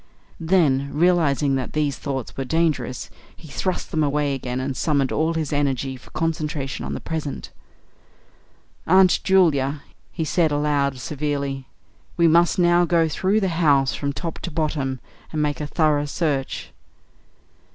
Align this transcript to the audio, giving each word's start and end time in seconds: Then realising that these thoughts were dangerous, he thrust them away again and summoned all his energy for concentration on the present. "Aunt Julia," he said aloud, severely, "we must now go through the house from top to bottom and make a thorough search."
Then 0.39 0.89
realising 0.91 1.53
that 1.57 1.73
these 1.73 1.95
thoughts 1.95 2.35
were 2.35 2.43
dangerous, 2.43 3.11
he 3.35 3.47
thrust 3.47 3.91
them 3.91 4.03
away 4.03 4.33
again 4.33 4.59
and 4.59 4.75
summoned 4.75 5.11
all 5.11 5.35
his 5.35 5.53
energy 5.53 5.95
for 5.95 6.09
concentration 6.09 6.83
on 6.83 6.95
the 6.95 6.99
present. 6.99 7.51
"Aunt 8.87 9.19
Julia," 9.23 9.83
he 10.11 10.25
said 10.25 10.51
aloud, 10.51 10.97
severely, 10.97 11.67
"we 12.17 12.27
must 12.27 12.57
now 12.57 12.83
go 12.83 13.07
through 13.07 13.41
the 13.41 13.49
house 13.61 13.93
from 13.93 14.11
top 14.11 14.39
to 14.39 14.49
bottom 14.49 14.99
and 15.31 15.39
make 15.39 15.61
a 15.61 15.67
thorough 15.67 16.05
search." 16.07 16.71